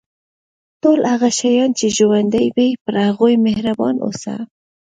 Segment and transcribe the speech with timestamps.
[0.81, 4.35] ټول هغه شیان چې ژوندي وي پر هغوی مهربان اوسه.